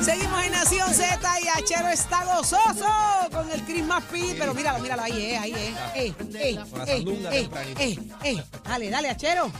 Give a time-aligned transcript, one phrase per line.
[0.00, 2.86] Seguimos en Nación Z y Achero está gozoso
[3.32, 4.36] con el Christmas Pete.
[4.38, 5.52] Pero míralo, míralo, ahí es, ahí.
[5.54, 7.80] Eh, eh, eh, sandunga eh, tempranito.
[7.80, 8.44] eh, eh.
[8.64, 9.50] Dale, dale, Achero.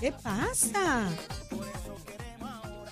[0.00, 1.08] ¿Qué pasa?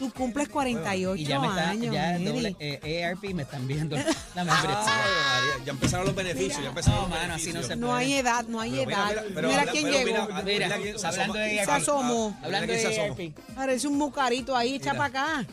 [0.00, 3.96] Tú cumples 48 Y ya me está, años, ya doble, eh, ARP me están viendo
[3.96, 4.70] la membresía.
[4.86, 8.14] María, ya empezaron los beneficios, ya empezaron No, los mano, así no se No hay
[8.14, 9.08] edad, no hay Pero edad.
[9.10, 10.06] mira, pero mira habla- quién pero llegó.
[10.06, 12.28] mira, Mira, mira quién se hablando de Se ARP, asomó.
[12.30, 13.00] Mira hablando se de.
[13.00, 13.34] ARP.
[13.54, 15.46] Parece un mucarito ahí, echa para acá.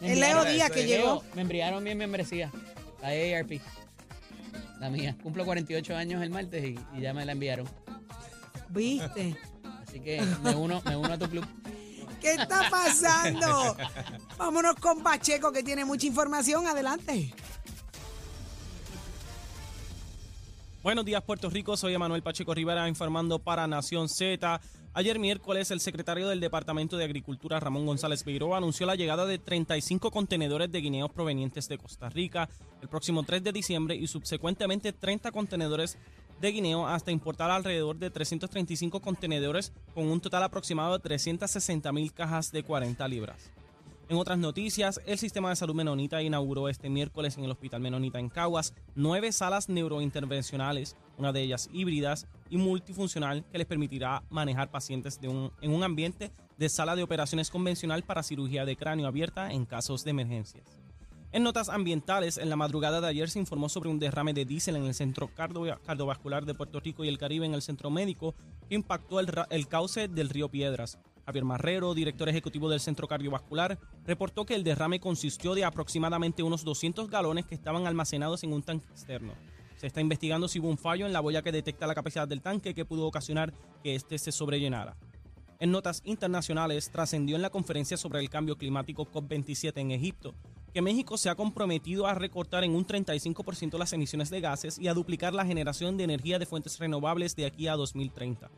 [0.00, 0.86] El Leo Díaz que es.
[0.86, 1.24] llegó.
[1.34, 2.52] Me enviaron mi membresía,
[3.02, 3.60] la ARP,
[4.78, 5.16] la mía.
[5.24, 7.68] Cumplo 48 años el martes y, y ya me la enviaron.
[8.68, 9.36] ¿Viste?
[9.82, 11.44] Así que me uno, me uno a tu club.
[12.20, 13.76] ¿Qué está pasando?
[14.36, 16.66] Vámonos con Pacheco que tiene mucha información.
[16.66, 17.32] Adelante.
[20.82, 21.76] Buenos días, Puerto Rico.
[21.76, 24.60] Soy Emanuel Pacheco Rivera informando para Nación Z.
[24.92, 29.38] Ayer miércoles, el secretario del Departamento de Agricultura, Ramón González Beiró, anunció la llegada de
[29.38, 32.48] 35 contenedores de guineos provenientes de Costa Rica
[32.82, 35.96] el próximo 3 de diciembre y subsecuentemente 30 contenedores
[36.40, 42.12] de guineo hasta importar alrededor de 335 contenedores con un total aproximado de 360 mil
[42.12, 43.50] cajas de 40 libras.
[44.10, 48.18] En otras noticias, el sistema de salud menonita inauguró este miércoles en el Hospital Menonita
[48.18, 54.68] en Caguas nueve salas neurointervencionales, una de ellas híbridas y multifuncional, que les permitirá manejar
[54.72, 59.64] pacientes en un ambiente de sala de operaciones convencional para cirugía de cráneo abierta en
[59.64, 60.79] casos de emergencias.
[61.32, 64.74] En notas ambientales, en la madrugada de ayer se informó sobre un derrame de diésel
[64.74, 68.34] en el Centro Cardio- Cardiovascular de Puerto Rico y el Caribe en el Centro Médico
[68.68, 70.98] que impactó el cauce del río Piedras.
[71.26, 76.64] Javier Marrero, director ejecutivo del Centro Cardiovascular, reportó que el derrame consistió de aproximadamente unos
[76.64, 79.34] 200 galones que estaban almacenados en un tanque externo.
[79.76, 82.42] Se está investigando si hubo un fallo en la boya que detecta la capacidad del
[82.42, 84.96] tanque que pudo ocasionar que éste se sobrellenara.
[85.60, 90.34] En notas internacionales, trascendió en la conferencia sobre el cambio climático COP27 en Egipto
[90.72, 94.88] que México se ha comprometido a recortar en un 35% las emisiones de gases y
[94.88, 98.50] a duplicar la generación de energía de fuentes renovables de aquí a 2030.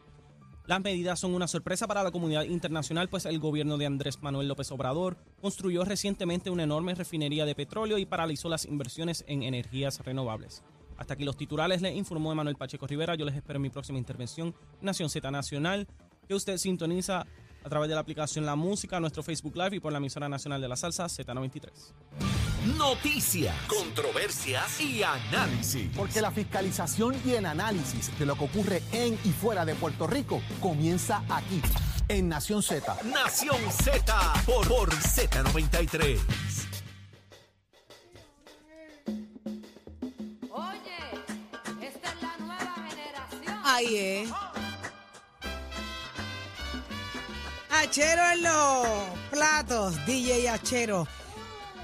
[0.67, 4.47] Las medidas son una sorpresa para la comunidad internacional, pues el gobierno de Andrés Manuel
[4.47, 9.99] López Obrador construyó recientemente una enorme refinería de petróleo y paralizó las inversiones en energías
[10.05, 10.63] renovables.
[10.99, 13.17] Hasta aquí los titulares, le informó Emanuel Pacheco Rivera.
[13.17, 15.89] Yo les espero en mi próxima intervención, Nación Z Nacional,
[16.29, 17.27] que usted sintoniza
[17.65, 20.61] a través de la aplicación La Música, nuestro Facebook Live y por la emisora nacional
[20.61, 21.71] de la salsa Z93.
[22.77, 25.91] Noticias, controversias y análisis.
[25.97, 30.07] Porque la fiscalización y el análisis de lo que ocurre en y fuera de Puerto
[30.07, 31.61] Rico comienza aquí,
[32.09, 32.97] en Nación Z.
[33.05, 36.19] Nación Z por, por Z93.
[40.51, 40.99] Oye,
[41.81, 43.61] esta es la nueva generación.
[43.65, 44.52] Ahí es.
[47.83, 48.87] Achero en los
[49.29, 51.09] platos, DJ Achero.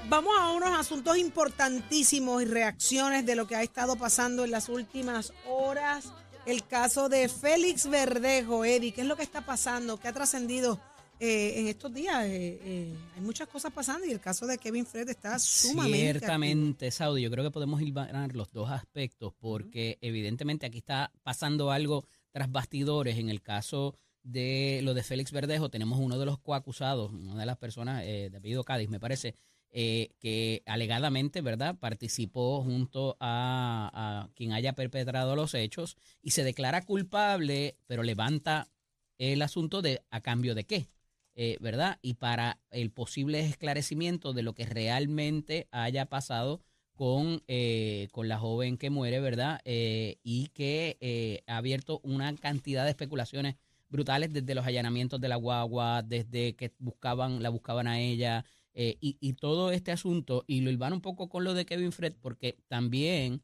[0.07, 4.69] Vamos a unos asuntos importantísimos y reacciones de lo que ha estado pasando en las
[4.69, 6.13] últimas horas.
[6.45, 9.97] El caso de Félix Verdejo, Eddie, ¿qué es lo que está pasando?
[9.97, 10.79] ¿Qué ha trascendido
[11.19, 12.23] eh, en estos días?
[12.23, 15.97] Eh, eh, hay muchas cosas pasando y el caso de Kevin Fred está sumamente.
[15.97, 16.19] activo.
[16.19, 17.93] Ciertamente, Saudi, yo creo que podemos ir
[18.31, 23.17] los dos aspectos porque evidentemente aquí está pasando algo tras bastidores.
[23.17, 23.95] En el caso
[24.31, 28.29] de lo de Félix Verdejo, tenemos uno de los coacusados, una de las personas, eh,
[28.31, 29.35] de apellido Cádiz, me parece,
[29.71, 36.85] eh, que alegadamente, ¿verdad?, participó junto a, quien haya perpetrado los hechos y se declara
[36.85, 38.69] culpable, pero levanta
[39.17, 40.87] el asunto de a cambio de qué.
[41.35, 41.99] Eh, ¿verdad?
[42.01, 46.61] Y para el posible esclarecimiento de lo que realmente haya pasado
[46.99, 49.61] con, eh, con la joven que muere, ¿verdad?
[49.63, 53.55] Eh, y que eh, ha abierto una cantidad de especulaciones
[53.89, 58.97] brutales desde los allanamientos de la guagua, desde que buscaban, la buscaban a ella, eh,
[59.01, 62.59] y, todo este asunto, y lo hilvan un poco con lo de Kevin Fred, porque
[62.67, 63.43] también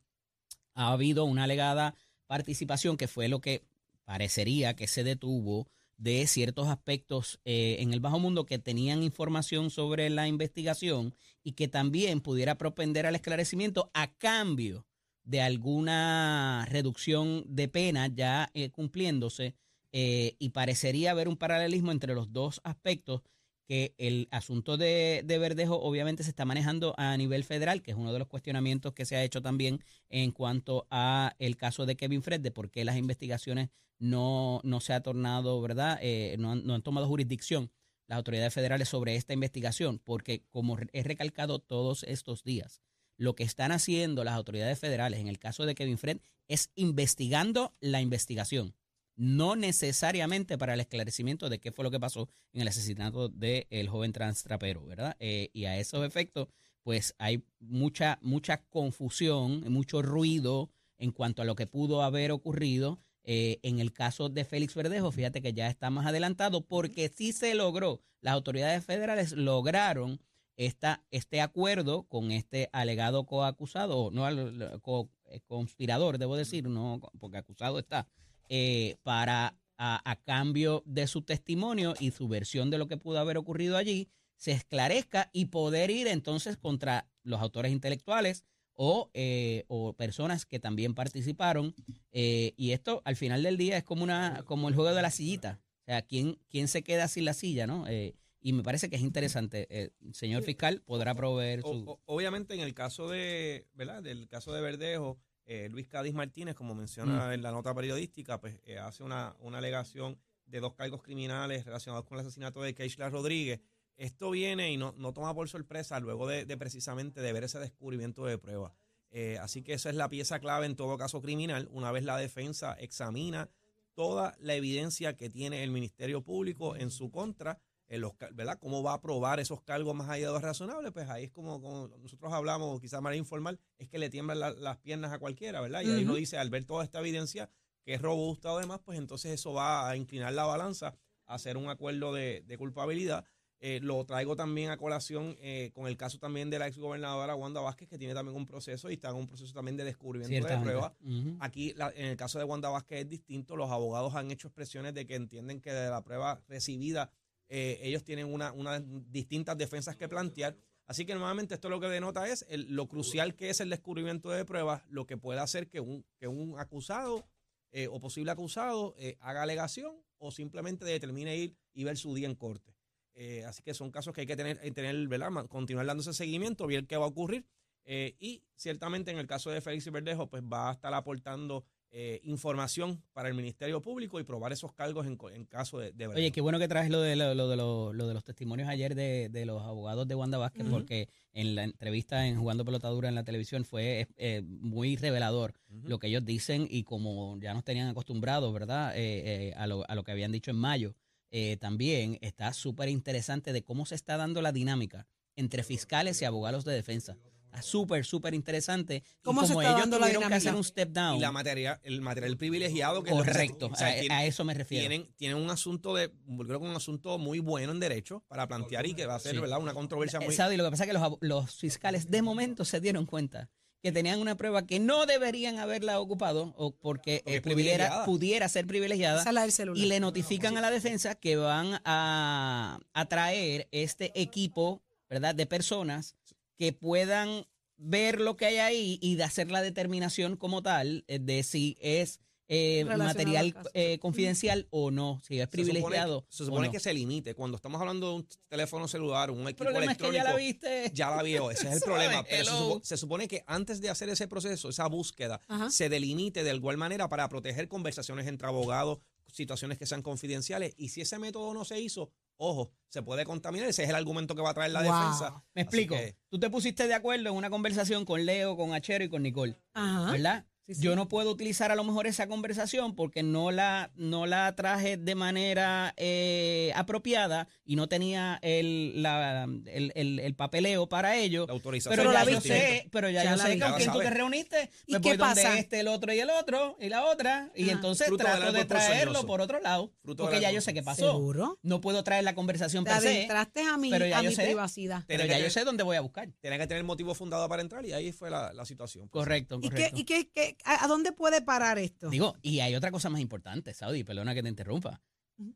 [0.75, 1.95] ha habido una alegada
[2.27, 3.65] participación que fue lo que
[4.05, 5.67] parecería que se detuvo
[5.97, 11.53] de ciertos aspectos eh, en el bajo mundo que tenían información sobre la investigación y
[11.53, 14.85] que también pudiera propender al esclarecimiento a cambio
[15.23, 19.55] de alguna reducción de pena ya eh, cumpliéndose
[19.97, 23.21] eh, y parecería haber un paralelismo entre los dos aspectos
[23.65, 27.97] que el asunto de, de Verdejo obviamente se está manejando a nivel federal, que es
[27.97, 31.95] uno de los cuestionamientos que se ha hecho también en cuanto a el caso de
[31.95, 35.97] Kevin Fred, de por qué las investigaciones no, no se ha tornado, ¿verdad?
[36.01, 37.71] Eh, no, han, no han tomado jurisdicción
[38.07, 42.81] las autoridades federales sobre esta investigación, porque como he recalcado todos estos días,
[43.15, 46.19] lo que están haciendo las autoridades federales en el caso de Kevin Fred
[46.49, 48.75] es investigando la investigación.
[49.15, 53.87] No necesariamente para el esclarecimiento de qué fue lo que pasó en el asesinato del
[53.89, 55.15] joven transtrapero, ¿verdad?
[55.19, 56.47] Eh, y a esos efectos,
[56.83, 62.99] pues hay mucha, mucha confusión, mucho ruido en cuanto a lo que pudo haber ocurrido.
[63.23, 67.31] Eh, en el caso de Félix Verdejo, fíjate que ya está más adelantado porque sí
[67.33, 70.19] se logró, las autoridades federales lograron
[70.57, 77.01] esta, este acuerdo con este alegado coacusado, no al- co- eh, conspirador, debo decir, no
[77.19, 78.07] porque acusado está,
[78.49, 83.19] eh, para a, a cambio de su testimonio y su versión de lo que pudo
[83.19, 84.07] haber ocurrido allí,
[84.37, 88.43] se esclarezca y poder ir entonces contra los autores intelectuales
[88.73, 91.73] o, eh, o personas que también participaron.
[92.11, 95.11] eh, y esto al final del día es como, una, como el juego de la
[95.11, 95.59] sillita.
[95.81, 97.67] O sea, ¿quién, quién se queda sin la silla?
[97.67, 97.85] ¿no?
[97.87, 99.67] Eh, y me parece que es interesante.
[99.69, 101.89] Eh, el señor fiscal podrá proveer O- su...
[101.89, 104.03] o- obviamente en el caso de, ¿verdad?
[104.03, 108.59] Del caso de Verdejo, eh, Luis Cádiz Martínez, como menciona en la nota periodística, pues
[108.65, 113.09] eh, hace una, una alegación de dos cargos criminales relacionados con el asesinato de Keishla
[113.09, 113.61] Rodríguez.
[113.97, 117.59] Esto viene y no, no toma por sorpresa luego de, de precisamente de ver ese
[117.59, 118.73] descubrimiento de pruebas.
[119.11, 121.69] Eh, así que esa es la pieza clave en todo caso criminal.
[121.71, 123.49] Una vez la defensa examina
[123.93, 128.57] toda la evidencia que tiene el Ministerio Público en su contra, en los, ¿verdad?
[128.59, 130.91] ¿Cómo va a probar esos cargos más allá de lo razonable?
[130.91, 134.51] Pues ahí es como, como nosotros hablamos, quizás manera informal, es que le tiemblan la-
[134.51, 135.81] las piernas a cualquiera, ¿verdad?
[135.81, 137.49] Y ahí uno dice, al ver toda esta evidencia
[137.83, 140.95] que es robusta además, pues entonces eso va a inclinar la balanza
[141.27, 143.23] a hacer un acuerdo de, de culpabilidad.
[143.61, 147.61] Eh, lo traigo también a colación eh, con el caso también de la exgobernadora Wanda
[147.61, 150.53] Vázquez, que tiene también un proceso y está en un proceso también de descubrimiento de
[150.63, 150.91] pruebas.
[151.01, 151.37] Ujú.
[151.39, 153.55] Aquí, la- en el caso de Wanda Vázquez es distinto.
[153.55, 157.09] Los abogados han hecho expresiones de que entienden que de la prueba recibida
[157.49, 158.81] eh, ellos tienen una, unas
[159.11, 160.55] distintas defensas que plantear.
[160.87, 164.29] Así que nuevamente esto lo que denota es el- lo crucial que es el descubrimiento
[164.29, 167.27] de pruebas, lo que puede hacer que un, que un acusado
[167.71, 172.27] eh, o posible acusado eh, haga alegación o simplemente determine ir y ver su día
[172.27, 172.73] en corte.
[173.15, 175.45] Eh, así que son casos que hay que tener, tener ¿verdad?
[175.47, 177.45] Continuar dándose seguimiento, ver qué va a ocurrir.
[177.87, 183.01] Y ciertamente en el caso de Félix Verdejo, pues va a estar aportando eh, información
[183.13, 186.41] para el Ministerio Público y probar esos cargos en, en caso de, de Oye, qué
[186.41, 189.29] bueno que traes lo de, lo, lo de, lo, lo de los testimonios ayer de,
[189.29, 193.23] de los abogados de Wanda Vázquez, porque en la entrevista en Jugando Pelotadura en la
[193.23, 198.53] televisión fue eh, muy revelador lo que ellos dicen y como ya nos tenían acostumbrados,
[198.53, 198.95] ¿verdad?
[198.95, 200.95] Eh, eh, a, lo, a lo que habían dicho en mayo.
[201.31, 206.25] eh, también está súper interesante de cómo se está dando la dinámica entre fiscales y
[206.25, 207.17] abogados de defensa.
[207.55, 208.97] Está súper, súper interesante.
[208.97, 210.49] Y ¿Cómo se como está ellos dando la tuvieron que dinámica?
[210.49, 211.17] hacer un step down.
[211.17, 214.25] Y la materia, el material privilegiado que es lo que se- correcto, o sea, a,
[214.25, 214.87] eso me refiero.
[214.87, 216.11] tienen, tienen un asunto de,
[216.45, 219.33] creo que un asunto muy bueno en derecho para plantear y que va a ser,
[219.35, 219.39] Sí.
[219.39, 219.59] ¿verdad?
[219.59, 220.35] Una controversia Eh, muy...
[220.35, 223.49] Saudi, lo que pasa es que los, abo- los fiscales de momento se dieron cuenta
[223.81, 227.43] que tenían una prueba que no deberían haberla ocupado o porque, Porque eh, es pudiera,
[227.43, 228.05] privilegiada.
[228.05, 229.83] pudiera ser privilegiada Esa es la del celular.
[229.83, 235.45] y le notifican a la defensa que van a, a traer este equipo, ¿verdad?, de
[235.45, 236.15] personas
[236.57, 237.45] que puedan
[237.77, 241.77] ver lo que hay ahí y de hacer la determinación como tal eh, de si
[241.81, 246.21] es eh, material eh, confidencial o no, si es Se supone, privilegiado.
[246.21, 246.71] que, se supone no.
[246.71, 247.33] que se limite.
[247.33, 250.31] Cuando estamos hablando de un teléfono celular, un El equipo problema es que electrónico, ya
[250.31, 250.91] la viste.
[250.93, 252.23] ya la vio, ese es el problema.
[252.23, 252.59] Pero se, Hello.
[252.75, 255.69] supo- se supone que antes de hacer ese proceso, esa búsqueda, Ajá.
[255.71, 260.75] se delimite de igual manera para proteger conversaciones entre abogados, situaciones que sean confidenciales.
[260.77, 263.67] Y si ese método no se hizo, ojo, se puede contaminar.
[263.69, 264.91] Ese es el argumento que va a traer la Wow.
[264.93, 265.43] defensa.
[265.53, 265.95] Me explico.
[265.95, 269.23] que- Tú te pusiste de acuerdo en una conversación con Leo, con Achero y con
[269.23, 270.11] Nicole, Ajá.
[270.11, 270.45] ¿verdad?
[270.67, 270.81] Sí, sí.
[270.81, 274.97] Yo no puedo utilizar a lo mejor esa conversación porque no la, no la traje
[274.97, 281.45] de manera eh, apropiada y no tenía el, la- el, el- el papeleo para ello.
[281.45, 281.95] La autorización.
[281.95, 282.57] Pero Pero ya la yo viste.
[282.59, 283.65] sé, pero ya, Ya yo la sé viste.
[283.67, 284.69] con quién tú te reuniste.
[284.87, 285.59] ¿Y Me qué voy donde pasa?
[285.59, 287.51] este, el otro y el otro y la otra.
[287.55, 287.71] Y Ajá.
[287.73, 289.91] entonces Fruto trato de traerlo por otro lado.
[290.03, 291.11] Fruto porque ya yo sé qué pasó.
[291.11, 291.59] ¿Seguro?
[291.61, 294.29] No puedo traer la conversación Te per se, adentraste a mi, pero ya a yo
[294.31, 294.43] mi sé.
[294.45, 295.03] privacidad.
[295.07, 296.27] pero Tiene ya que yo tener- sé dónde voy a buscar.
[296.41, 299.07] Tenía que tener motivo fundado para entrar y ahí fue la, la situación.
[299.09, 299.99] Pues, Correcto, ¿Y, qué, correcto.
[299.99, 302.09] y qué, qué- a, a dónde puede parar esto?
[302.09, 305.01] Digo, y hay otra cosa más importante, Saudi, perdona que te interrumpa.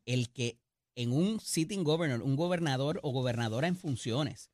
[0.04, 0.58] El que
[0.94, 4.50] en un sitting governor, un gobernador o gobernadora en funciones,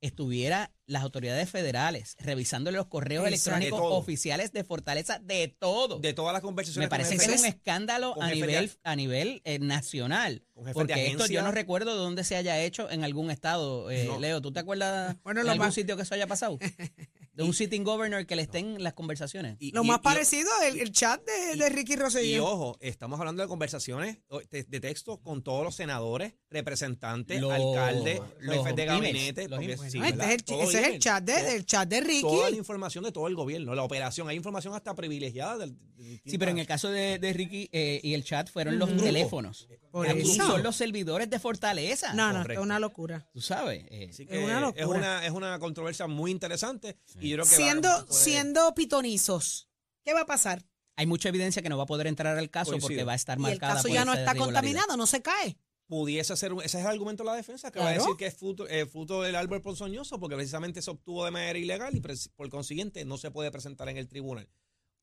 [0.00, 3.56] estuviera las autoridades federales revisándole los correos Exacto.
[3.58, 5.98] electrónicos De oficiales de Fortaleza de todo.
[5.98, 8.94] De todas las conversaciones Me parece con que es un escándalo a de nivel, a-
[8.96, 10.44] nivel eh, nacional.
[10.72, 13.90] Porque esto yo no recuerdo de dónde se haya hecho en algún estado.
[13.90, 14.20] Eh, No.
[14.20, 16.58] Leo, ¿tú te acuerdas Bueno, de algún más- sitio que eso haya pasado?
[17.38, 19.56] de un sitting governor que le estén las conversaciones.
[19.60, 22.44] Y- Lo y- más y- parecido el, el chat de, de Ricky Y Rosselló.
[22.44, 27.52] ojo, estamos hablando de conversaciones o- de, de texto con todos los senadores, representantes, Los-
[27.52, 29.48] alcaldes, los jefes de emails, gabinete.
[29.48, 29.92] los porque emails.
[29.92, 30.32] sí, No, este ¿verdad?
[30.32, 32.20] es el, Todo ese es el email, chat, de, todo- del chat de Ricky.
[32.22, 34.28] Toda la información de todo el gobierno, la operación.
[34.28, 35.58] Hay información hasta privilegiada.
[35.58, 38.50] del- de distintas- Sí, pero en el caso de, de Ricky eh, y el chat
[38.50, 39.68] fueron los teléfonos.
[39.90, 40.46] Por Aquí eso.
[40.46, 42.12] son los servidores de Fortaleza.
[42.14, 42.60] no, no, esto correcto.
[42.60, 43.28] es una locura.
[43.32, 43.84] Tú sabes.
[43.90, 44.86] eh, Así es una es locura.
[44.98, 46.96] una, es una controversia muy interesante.
[47.28, 49.68] Y yo creo que va- Siendo, siendo pitonizos,
[50.04, 50.64] ¿qué va a pasar?
[50.96, 52.88] hay mucha evidencia que no va a poder entrar al caso Coincido.
[52.88, 54.54] porque va a estar Y el marcada caso por ya no está irregularidad.
[54.62, 55.56] contaminado, no se cae.
[55.86, 58.26] pudiese ser, un- ese es el argumento de la defensa, que va a decir que
[58.26, 62.00] es fruto, eh, fruto del árbol ponzoñoso, porque precisamente se obtuvo de manera ilegal y
[62.00, 64.48] pres- por consiguiente no se puede presentar en el tribunal.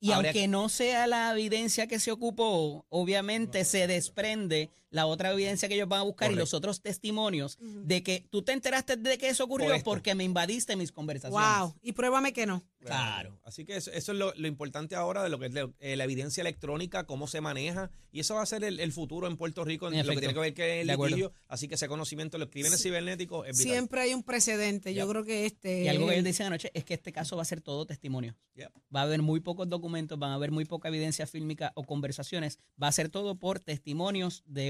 [0.01, 5.31] Y Habría aunque no sea la evidencia que se ocupó, obviamente se desprende la otra
[5.31, 8.95] evidencia que ellos van a buscar y los otros testimonios de que tú te enteraste
[8.95, 11.59] de que eso ocurrió porque me invadiste mis conversaciones.
[11.59, 11.75] Wow.
[11.81, 12.63] Y pruébame que no.
[12.79, 13.37] Claro.
[13.43, 15.95] Así que eso, eso es lo, lo importante ahora de lo que es la, eh,
[15.95, 19.35] la evidencia electrónica, cómo se maneja, y eso va a ser el, el futuro en
[19.35, 21.89] Puerto Rico, en En lo que tiene que ver que el litigio, así que ese
[21.89, 23.73] conocimiento de los crímenes cibernéticos es vital.
[23.73, 24.93] Siempre hay un precedente.
[24.93, 25.83] Yo creo que este.
[25.83, 28.37] Y algo que ellos dicen anoche es que este caso va a ser todo testimonio.
[28.55, 28.71] Yep.
[28.95, 32.59] Va a haber muy pocos documentos, van a haber muy poca evidencia fílmica o conversaciones.
[32.81, 34.69] Va a ser todo por testimonios de,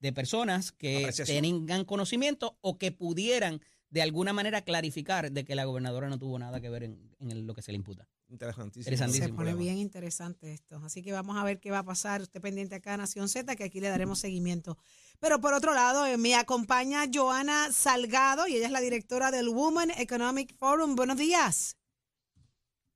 [0.00, 3.60] de personas que tengan conocimiento o que pudieran
[3.90, 7.46] de alguna manera clarificar de que la gobernadora no tuvo nada que ver en, en
[7.46, 8.08] lo que se le imputa.
[8.28, 9.26] Interesantísimo.
[9.26, 10.76] Se pone bien interesante esto.
[10.84, 12.20] Así que vamos a ver qué va a pasar.
[12.22, 14.76] Usted pendiente acá a Nación Z, que aquí le daremos seguimiento.
[15.20, 19.48] Pero por otro lado, eh, me acompaña Joana Salgado y ella es la directora del
[19.48, 20.96] Women Economic Forum.
[20.96, 21.78] Buenos días.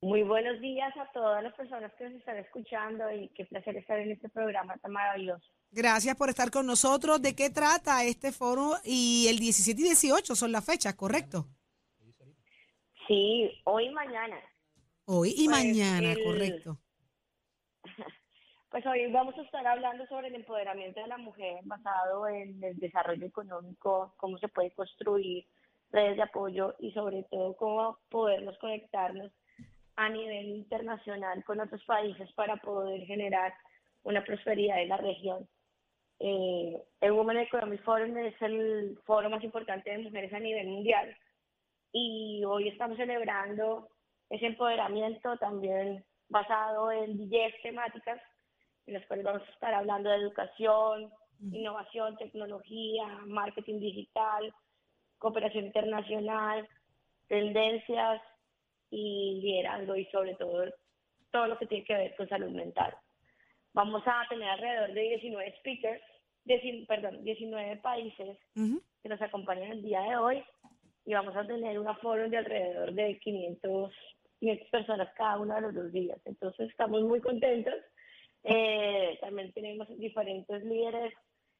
[0.01, 3.99] Muy buenos días a todas las personas que nos están escuchando y qué placer estar
[3.99, 5.45] en este programa tan maravilloso.
[5.71, 7.21] Gracias por estar con nosotros.
[7.21, 8.73] ¿De qué trata este foro?
[8.83, 11.47] Y el 17 y 18 son las fechas, ¿correcto?
[13.07, 14.37] Sí, hoy y mañana.
[15.05, 16.77] Hoy y Pues, mañana, el- correcto.
[18.69, 22.79] Pues hoy vamos a estar hablando sobre el empoderamiento de la mujer basado en el
[22.79, 25.45] desarrollo económico, cómo se puede construir
[25.91, 29.29] redes de apoyo y sobre todo cómo podernos conectarnos
[29.97, 33.53] a nivel internacional con otros países para poder generar
[34.03, 35.49] una prosperidad en la región.
[36.23, 41.17] Eh, el Women Economic Forum es el foro más importante de mujeres a nivel mundial.
[41.91, 43.89] Y hoy estamos celebrando
[44.29, 48.21] ese empoderamiento también basado en 10 temáticas
[48.85, 51.11] en las cuales vamos a estar hablando de educación,
[51.51, 54.53] innovación, tecnología, marketing digital,
[55.17, 56.67] cooperación internacional,
[57.27, 58.21] tendencias
[58.91, 60.65] y liderazgo y sobre todo
[61.31, 62.95] todo lo que tiene que ver con salud mental.
[63.73, 66.03] Vamos a tener alrededor de 19 speakers,
[66.45, 70.43] 10 perdón, 19 países que nos acompañan el día de hoy
[71.05, 73.93] y vamos a tener una forum de alrededor de 500,
[74.39, 76.19] 500 personas cada uno de los dos días.
[76.25, 77.73] Entonces estamos muy contentos.
[78.43, 81.13] Eh, también tenemos diferentes líderes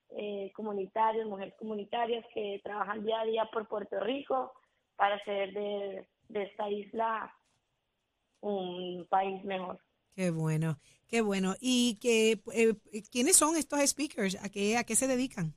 [0.09, 4.53] eh, comunitarios, mujeres comunitarias que trabajan día a día por Puerto Rico
[4.95, 7.33] para hacer de, de esta isla
[8.41, 9.79] un país mejor.
[10.15, 10.77] Qué bueno,
[11.07, 11.55] qué bueno.
[11.59, 12.73] ¿Y que, eh,
[13.11, 14.35] quiénes son estos speakers?
[14.43, 15.55] ¿A qué, ¿A qué se dedican?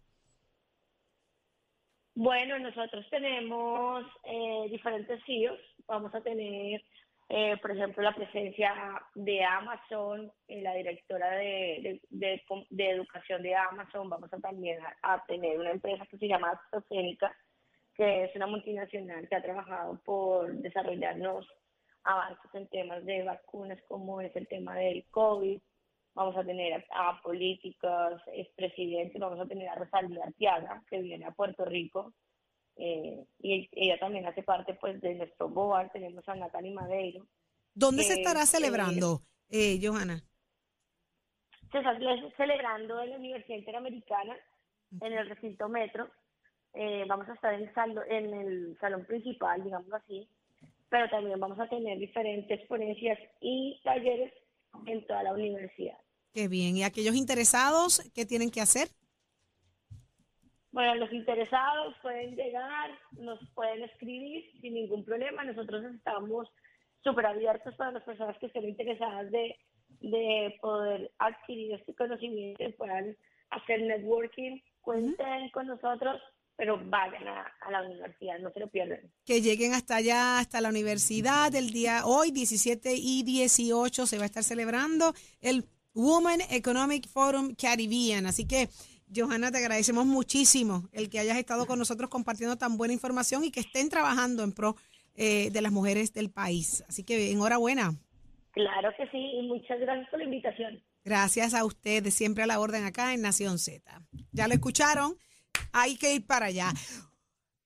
[2.16, 5.58] Bueno, nosotros tenemos eh, diferentes CEOs.
[5.88, 6.80] Vamos a tener,
[7.28, 8.72] eh, por ejemplo, la presencia
[9.16, 14.08] de Amazon, eh, la directora de, de, de, educación de Amazon.
[14.08, 17.36] Vamos a también a, a tener una empresa que se llama AstraZeneca,
[17.96, 21.48] que es una multinacional que ha trabajado por desarrollarnos
[22.04, 25.60] avances en temas de vacunas, como es el tema del COVID.
[26.14, 31.32] Vamos a tener a, políticos, expresidentes, vamos a tener a Rosalía Arteaga, que viene a
[31.32, 32.14] Puerto Rico,
[32.76, 37.26] eh, y ella también hace parte pues de nuestro board, tenemos a Natalie Madeiro.
[37.74, 40.22] ¿Dónde se estará eh, celebrando, eh, Johanna?
[41.72, 44.36] Se está ce- celebrando en la Universidad Interamericana,
[45.00, 46.08] en el recinto metro.
[46.74, 50.28] Eh, vamos a estar en el, salo- en el salón principal, digamos así,
[50.94, 54.32] pero también vamos a tener diferentes ponencias y talleres
[54.86, 55.98] en toda la universidad.
[56.32, 56.76] Qué bien.
[56.76, 58.86] ¿Y aquellos interesados qué tienen que hacer?
[60.70, 65.42] Bueno, los interesados pueden llegar, nos pueden escribir sin ningún problema.
[65.42, 66.48] Nosotros estamos
[67.02, 69.56] súper abiertos para las personas que estén interesadas de,
[69.98, 73.16] de poder adquirir este conocimiento y puedan
[73.50, 74.60] hacer networking.
[74.80, 76.22] Cuenten con nosotros,
[76.56, 79.00] pero vayan a, a la universidad, no se lo pierdan.
[79.24, 84.24] Que lleguen hasta allá, hasta la universidad, el día hoy, 17 y 18, se va
[84.24, 88.26] a estar celebrando el Women Economic Forum Caribbean.
[88.26, 88.68] Así que,
[89.14, 93.50] Johanna, te agradecemos muchísimo el que hayas estado con nosotros compartiendo tan buena información y
[93.50, 94.76] que estén trabajando en pro
[95.16, 96.84] eh, de las mujeres del país.
[96.88, 97.94] Así que enhorabuena.
[98.50, 100.82] Claro que sí, y muchas gracias por la invitación.
[101.04, 103.82] Gracias a ustedes, siempre a la orden acá en Nación Z.
[104.32, 105.16] Ya lo escucharon,
[105.74, 106.72] hay que ir para allá.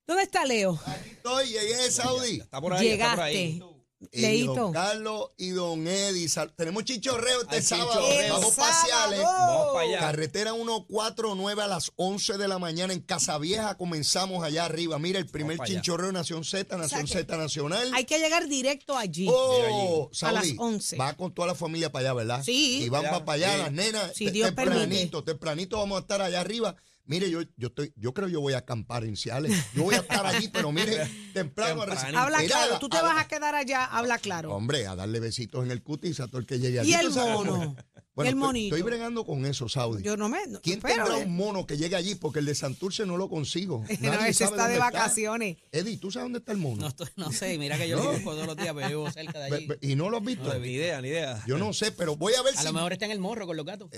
[0.07, 0.79] ¿Dónde está Leo?
[1.11, 2.41] Estoy, llegué, Saudi.
[2.41, 3.35] Está por ahí, está por ahí.
[3.55, 3.75] Llegaste.
[4.13, 4.55] Y Leito.
[4.55, 6.29] don Carlos y don Eddie.
[6.29, 8.01] sal- Tenemos chichorreo este sábado.
[8.01, 8.35] chichorreo.
[8.35, 9.21] Vamos paseales.
[9.25, 9.99] Vamos para allá.
[9.99, 13.77] Carretera 149 a las 11 de la mañana en Casavieja.
[13.77, 15.01] Comenzamos allá arriba.
[15.01, 17.91] Mira, el primer chinchorreo Nación Z, Nación Z Nacional.
[17.93, 19.27] Hay que llegar directo allí.
[19.29, 20.97] Oh, A las Saudi, 11.
[20.97, 22.43] Va con toda la familia para allá, ¿verdad?
[22.45, 22.85] Sí.
[22.85, 23.59] Y van para allá, sí.
[23.63, 24.13] las nenas.
[24.15, 26.77] Si te- Dios tempranito, tempranito vamos a estar allá arriba.
[27.09, 29.53] Mire, yo, yo estoy, yo creo yo voy a acampar en Ciales.
[29.75, 31.85] Yo voy a estar allí, pero mire, temprano a.
[32.23, 34.55] Habla Mira, claro, tú te a- vas a quedar allá, habla claro.
[34.55, 36.91] Hombre, a darle besitos en el cutis a todo el que llegue allí.
[36.91, 37.77] Y el ¿Tú sabes cómo mono.
[38.19, 38.75] Bueno, el estoy- monito.
[38.77, 40.03] Estoy bregando con eso, Saudi.
[40.03, 40.45] Yo no me.
[40.49, 42.17] no- ¿Quién pero, tendrá eh, un mono que llegue allí?
[42.17, 43.85] Porque el de Santurce no lo consigo.
[44.01, 45.57] No, Nadie ese sabe está de vacaciones.
[45.71, 46.83] Eddie, ¿tú sabes dónde está el mono?
[46.83, 49.39] No, estoy, no sé, mira que yo lo busco todos los días, pero vivo cerca
[49.39, 49.69] de allí.
[49.83, 50.53] ¿Y no lo has visto?
[50.59, 51.43] Ni idea, ni idea.
[51.47, 52.67] Yo no sé, pero voy a ver A si...
[52.67, 53.89] lo mejor está en el morro con los gatos.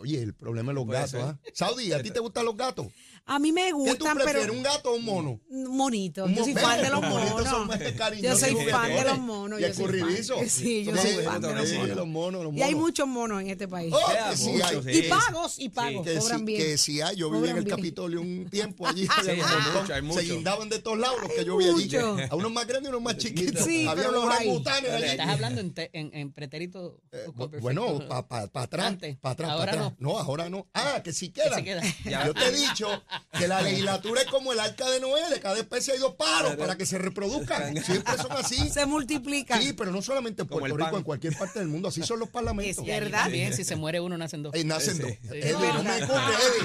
[0.00, 1.22] Oye, el problema es los gatos.
[1.22, 1.38] ¿ah?
[1.54, 2.86] Saudi, ¿a ti te gustan los gatos?
[3.30, 4.54] A mí me ¿Qué tú gustan, prefieres, pero.
[4.54, 5.40] un gato o un mono?
[5.50, 6.24] Monito.
[6.24, 7.66] Un Yo soy fan de los son monos.
[7.66, 7.78] más
[8.22, 9.60] Yo soy fan de los monos.
[9.60, 10.38] Y escurridizos.
[10.48, 11.96] Sí, yo soy fan de los monos.
[11.96, 13.92] los monos, los Y hay muchos monos en este país.
[13.94, 14.82] Oh, Sea que sí mucho, hay.
[14.82, 14.98] sí.
[15.00, 16.06] y pagos, y pagos.
[16.06, 16.62] Que cobran sí, bien.
[16.62, 17.16] que sí hay.
[17.16, 17.66] Yo viví en el.
[17.68, 19.06] Capitolio un tiempo allí.
[19.22, 19.82] Sí, había un hay montón.
[19.82, 20.20] mucho, hay mucho.
[20.20, 21.96] Se guindaban de todos lados los que yo vi allí.
[22.30, 23.62] A unos más grandes y unos más chiquitos.
[23.64, 25.04] Sí, había unos orangutanes allí.
[25.04, 26.98] Estás hablando en, pretérito.
[27.12, 27.26] Eh,
[27.60, 29.87] bueno, para atrás, para atrás, para atrás.
[29.98, 30.18] No.
[30.18, 30.66] ahora no.
[30.74, 31.56] Ah, que sí Que queda.
[31.56, 32.26] sí queda.
[32.26, 33.02] Yo te he dicho
[33.38, 36.56] que la legislatura es como el arca de Noé, de cada especie hay dos paros
[36.56, 37.76] para que se reproduzcan.
[37.84, 38.68] Siempre son así.
[38.70, 39.62] Se multiplican.
[39.62, 41.88] Sí, pero no solamente en Puerto Rico, en cualquier parte del mundo.
[41.88, 42.86] Así son los parlamentos.
[42.86, 43.24] Es ¿Verdad?
[43.24, 44.54] También, si se muere uno, nacen dos.
[44.54, 45.10] Eh, nacen dos.
[45.10, 45.18] Sí.
[45.30, 46.04] Eddie, no me cuque,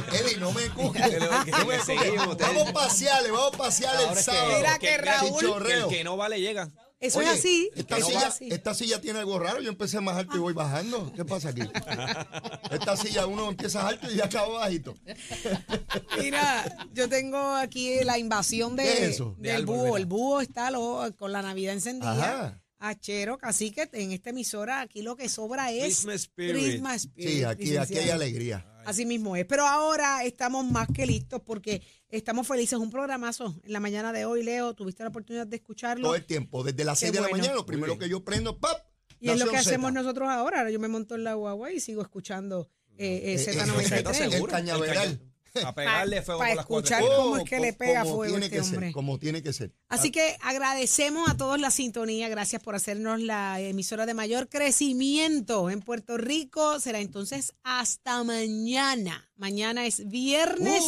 [0.10, 0.20] Eddie.
[0.20, 0.62] Eddie, no me
[1.66, 2.44] me que seguimos, cuque.
[2.44, 4.58] Vamos vamos paseales Ahora el sábado.
[4.58, 5.72] Mira que Raúl-.
[5.72, 6.70] El que no vale llega.
[7.04, 7.70] Eso Oye, es así.
[7.76, 8.48] Esta, eso es silla, así.
[8.50, 9.62] esta silla tiene algo raro.
[9.62, 11.12] Yo empecé más alto y voy bajando.
[11.14, 11.62] ¿Qué pasa aquí?
[12.72, 14.96] Esta silla uno empieza alto y ya acaba bajito.
[16.20, 19.36] Mira, yo tengo aquí la invasión de, ¿Qué es eso?
[19.38, 19.98] De del árbol, búho.
[19.98, 22.12] El búho está lo- con la Navidad encendida.
[22.14, 22.60] Ajá.
[22.80, 26.54] Achero, cacique, en esta emisora aquí lo que sobra es Christmas spirit.
[26.64, 28.66] Christmas spirit, Sí, aquí, aquí hay alegría.
[28.86, 29.46] Así mismo es.
[29.46, 32.78] Pero ahora estamos más que listos porque estamos felices.
[32.80, 34.74] Un programazo en la mañana de hoy, Leo.
[34.74, 36.08] Tuviste la oportunidad de escucharlo.
[36.08, 36.64] Todo el tiempo.
[36.64, 38.82] Desde las Qué 6 de la mañana, lo primero que yo prendo, ¡pap!
[39.20, 40.60] y es lo que hacemos nosotros ahora.
[40.60, 44.34] Ahora Yo me monto en la guagua y sigo escuchando eh, eh, Eh, Z93.
[44.34, 45.22] eh, el cañaveral.
[45.64, 48.16] A pegarle fuego Pa- por las pa' cuatro escuchar cómo es que le pega como
[48.16, 48.92] fuego tiene este que ser, hombre.
[48.92, 49.72] como tiene que ser.
[49.88, 52.28] Así que agradecemos a todos la sintonía.
[52.28, 56.80] Gracias por hacernos la emisora de mayor crecimiento en Puerto Rico.
[56.80, 59.30] Será entonces hasta mañana.
[59.36, 60.84] Mañana es viernes.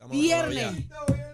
[0.00, 0.86] De viernes.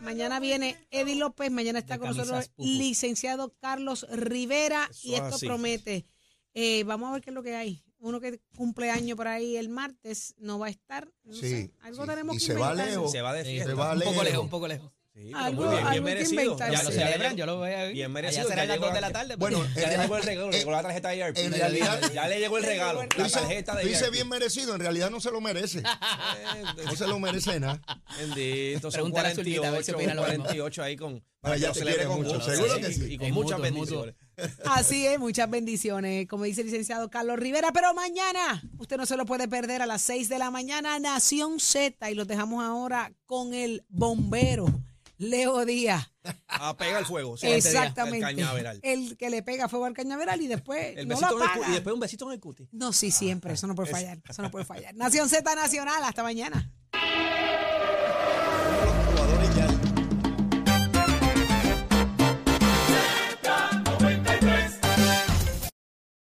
[0.02, 1.50] Mañana viene Eddie López.
[1.50, 2.68] Mañana está De con nosotros pupu.
[2.68, 4.86] licenciado Carlos Rivera.
[4.90, 5.46] Eso y esto así.
[5.46, 6.04] promete.
[6.52, 7.82] Eh, vamos a ver qué es lo que hay.
[8.04, 11.10] Uno que cumple año por ahí el martes no va a estar.
[11.24, 12.08] No Sí, sé, algo sí.
[12.10, 12.86] tenemos Y que se va inventar.
[12.92, 13.10] lejos.
[13.12, 13.70] Se va de Sí, fiesta.
[13.70, 14.92] Se va un poco lejos, un poco lejos.
[15.16, 16.58] Sí, Algo- muy bien, bien que merecido.
[16.58, 17.92] Ya lo celebran, yo lo voy a ver.
[17.92, 18.48] Bien merecido.
[18.48, 19.36] será Ya a las llegó- 2 de la tarde.
[19.36, 21.40] Bueno, Ya le llegó el regalo, le llegó la tarjeta de IRP.
[21.44, 23.02] en realidad- ya le llegó el regalo.
[23.16, 24.10] La tarjeta de IRP.
[24.10, 25.82] bien merecido, en realidad no se lo merece.
[26.84, 27.80] No se lo merece nada.
[28.18, 30.44] Bendito, son Pregúntale a Zulmita, a ver si 48, opina lo mismo.
[30.46, 31.24] 48 ahí con...
[31.40, 33.12] Para ya celebre quiere con mucho, seguro que sí.
[33.12, 34.14] Y con muchas bendiciones.
[34.64, 37.70] Así es, muchas bendiciones, como dice el licenciado Carlos Rivera.
[37.72, 41.60] Pero mañana, usted no se lo puede perder a las 6 de la mañana, Nación
[41.60, 42.10] Z.
[42.10, 44.66] Y los dejamos ahora con el bombero,
[45.18, 46.10] Leo Díaz.
[46.48, 47.36] A pegar el fuego.
[47.36, 48.18] sí, Exactamente.
[48.18, 48.80] El cañaveral.
[48.82, 51.68] El que le pega fuego al cañaveral y después El no besito lo el apaga.
[51.68, 52.68] Y después un besito en el cuti.
[52.72, 53.52] No, sí, siempre.
[53.54, 54.18] Eso no puede fallar.
[54.28, 54.94] Eso no puede fallar.
[54.94, 56.02] Nación Z Nacional.
[56.02, 56.72] Hasta mañana.